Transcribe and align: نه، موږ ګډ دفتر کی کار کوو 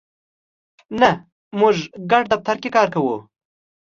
نه، 1.01 1.11
موږ 1.59 1.75
ګډ 2.11 2.23
دفتر 2.33 2.55
کی 2.63 2.69
کار 2.75 2.87
کوو 2.93 3.17